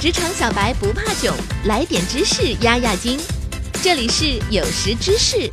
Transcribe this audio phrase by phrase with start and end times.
[0.00, 3.18] 职场小白不怕囧，来点知识压压惊。
[3.82, 5.50] 这里是有识知识，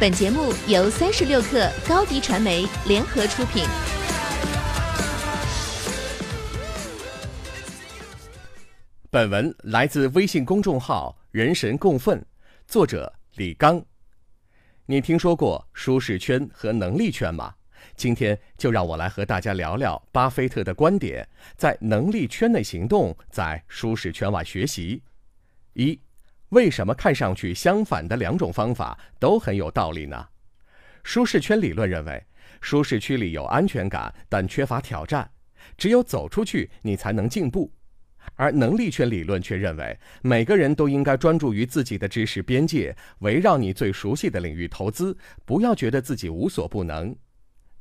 [0.00, 3.64] 本节目由三十六克高低传媒联合出品。
[9.10, 12.24] 本文来自微信公众号“人神共愤”，
[12.66, 13.84] 作者李刚。
[14.86, 17.52] 你听说过舒适圈和能力圈吗？
[17.96, 25.02] 今天就让我来和大家聊聊巴菲特的观点：在能力圈内行动，在舒适圈外学习。
[25.74, 26.00] 一，
[26.50, 30.28] 为什么看上去相反的两种方法都很有道理呢？
[31.04, 32.24] 舒适圈理论认为，
[32.60, 35.30] 舒适区里有安全感，但缺乏挑战，
[35.76, 37.72] 只有走出去，你才能进步。
[38.34, 45.16] 而能力圈理论却认为，每个人都应该专注于自己的知识边界，围绕你最熟悉的领域投资，
[45.46, 47.16] 不要觉得自己无所不能。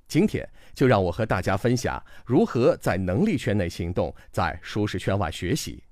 [0.07, 5.83] 今天就让我和大家分享如何在能力圈内行动，在舒适圈外学习。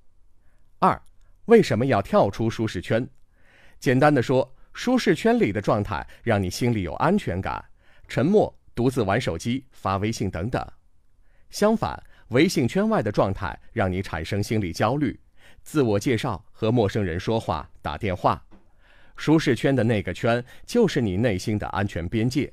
[0.79, 0.99] 二，
[1.45, 3.07] 为什么要跳出舒适圈？
[3.79, 7.63] 简单的说，舒适圈里的状态让你心里有安全感，
[8.07, 10.65] 沉默、独自玩手机、发微信等等。
[11.49, 15.19] 相反，微信圈外的状态让你产生心理焦虑，
[15.61, 18.41] 自我介绍、和陌生人说话、打电话。
[19.17, 22.51] 舒适圈的那个圈就是你内心的安全边界。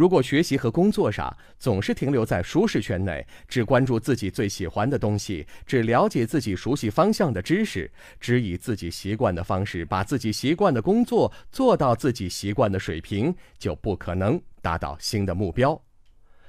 [0.00, 15.78] 如果学习和工作上总是停留在舒适圈内，只关注自己最喜欢的东西，只了解自己熟悉方向的知识，只以自己习惯的方式把自己习惯的工作做到自己习惯的水平，就不可能达到新的目标。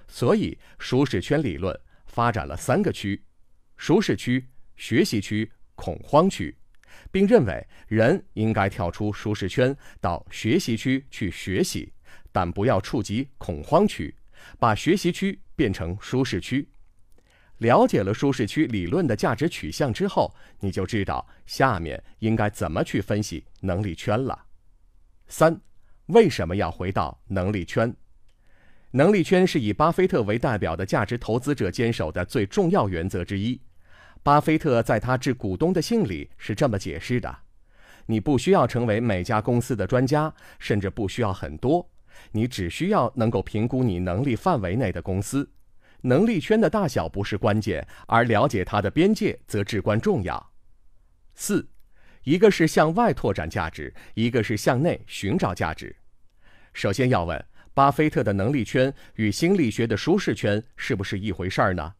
[0.07, 3.21] 所以，舒适圈理论发展了三个区：
[3.75, 6.55] 舒适区、学习区、恐慌区，
[7.11, 11.91] 并认为人应该跳出舒适圈，到学习区去学习。
[12.31, 14.15] 但不要触及恐慌区，
[14.59, 16.67] 把学习区变成舒适区。
[17.57, 24.45] 了解了舒适区理论的价值取向之后，你就知道下面应该怎么去分析能力圈了。
[25.27, 25.61] 三，
[26.07, 27.95] 为什么要回到能力圈？
[28.93, 33.61] 能力圈是以巴菲特为代表的价值投资者坚守的最重要原则之一。
[34.23, 37.37] 巴菲特在他致股东的信里是这么解释的：
[38.07, 41.87] 你不需要成为每家公司的专家，甚至不需要很多。
[42.31, 45.51] 你只需要能够评估你能力范围内的公司，
[46.01, 50.51] 能力圈的大小不是关键，而了解它的边界则至关重要。
[51.35, 51.67] 四，
[52.23, 55.95] 一个是向外拓展价值，一个是向内寻找价值。
[56.73, 61.93] 首先要问，巴菲特的能力圈与心理学的舒适圈是不是一回事儿呢？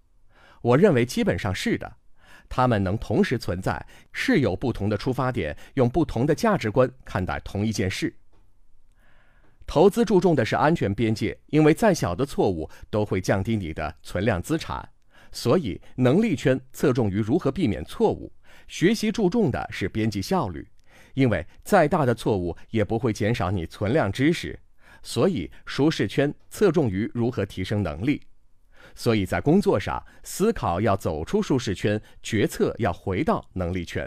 [0.62, 1.98] 我认为基本上是的，
[2.48, 8.16] 他们能同时存在，是有不同的出发点，用不同的价值观看待同一件事。
[9.72, 14.86] 投资注重的是安全边界，因为再小的错误都会降低你的存量资产，
[15.32, 18.30] 所以能力圈侧重于如何避免错误。
[18.68, 20.68] 学习注重的是边际效率，
[21.14, 24.60] 因为再大的错误也不会减少你存量知识，
[25.04, 28.22] 所以舒适圈侧重于如何提升能力。
[28.94, 34.06] 所以在工作上，思考要走出舒适圈，决策要回到能力圈；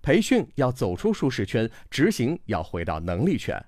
[0.00, 3.60] 培训要走出舒适圈，执行要回到能力圈。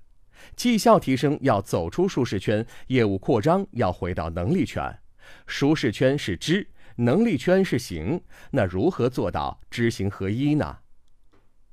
[0.56, 4.98] 绩效提升要走出舒适圈，业务扩张要回到能力圈。
[5.46, 6.66] 舒适圈是知，
[6.96, 8.22] 能力圈是行。
[8.50, 10.78] 那如何做到知行合一呢？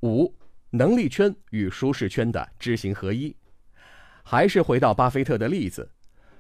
[0.01, 0.35] 五，
[0.71, 3.35] 能力圈与舒适圈的知行合一，
[4.23, 5.89] 还是回到巴菲特的例子。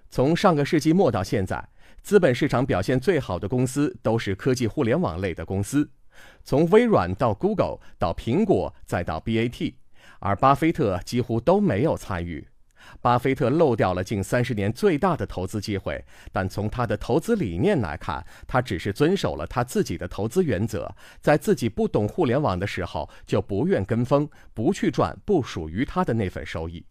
[0.09, 1.69] 从上个世纪末到现在，
[2.01, 5.89] 资本市场表现最好的公司都是科技互联网类的公司，
[6.43, 9.73] 从微软到 Google 到苹果再到 BAT。
[10.19, 12.47] 而巴菲特几乎都没有参与，
[13.01, 16.03] 巴菲特漏掉了近三十年最大的投资机会。
[16.31, 26.85] 但从他的投资理念来看，他只是遵守了他自己的投资原则，在自己不懂互联网的时候就不愿跟风，不去赚不属于他的那份收益。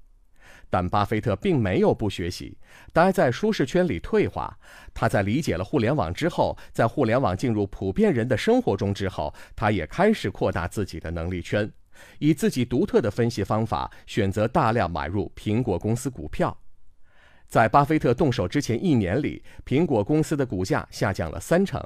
[0.70, 2.58] 但巴菲特并没有不学习，
[2.92, 4.58] 待在舒适圈里退化。
[4.92, 11.70] 他在理解了互联网之后，在互联网进入普遍人的生活中之后，他也开始扩大自己的能力圈。
[12.18, 16.56] 以自己独特的分析方法，选择大量买入苹果公司股票。
[17.46, 21.80] 在巴菲特动手之前一年里，苹果公司的股价下降了三成。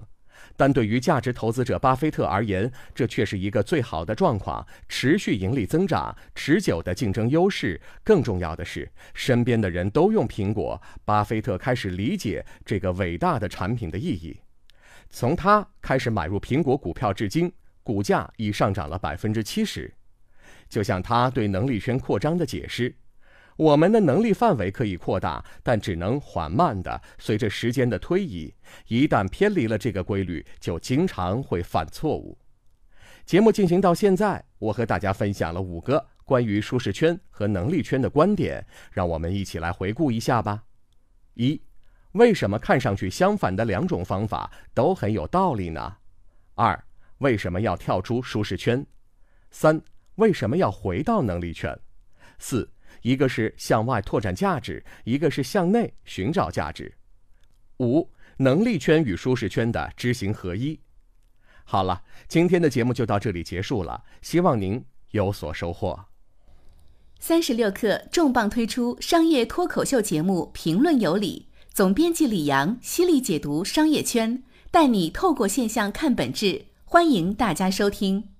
[0.57, 7.81] 但对于价值投资者巴菲特而言，这却是一个最好的状况：持续盈利增长，持久的竞争优势。
[8.05, 14.41] 更重要的是，身边的人都用苹果，巴菲特开始理解这个伟大的产品的意义。
[15.11, 17.53] 从他开始买入苹果股票至今，
[17.83, 19.93] 股价已上涨了百分之七十。
[20.69, 22.95] 就像他对能力圈扩张的解释，
[23.57, 27.01] 我们的能力范围可以扩大，但只能缓慢的。
[27.19, 28.55] 随着时间的推移，
[28.87, 32.39] 一旦偏离了这个规律，就经常会犯错误。
[33.25, 40.65] 节目进行到现在，我和大家分享了五个关于舒适圈和能力圈的观点，让我们一起来回顾一下吧。
[41.35, 41.61] 一、
[42.13, 45.97] 为什么看上去相反的两种方法都很有道理呢？
[46.55, 46.85] 二、
[47.19, 48.87] 为什么要跳出舒适圈？
[49.51, 49.81] 三、
[50.19, 51.77] 为什么要回到能力圈？
[52.39, 52.71] 四、
[53.03, 56.93] 一个是向外拓展价值，一个是向内寻找价值。
[57.79, 60.81] 五、能力圈与舒适圈的知行合一。
[61.65, 66.07] 好了，今天的节目就到这里结束了，希望您有所收获。
[67.21, 78.38] 三十六课重磅推出商业脱口秀节目《评论有理》，总编辑李阳犀利解读商业圈，带你透过现象看本质，欢迎大家收听。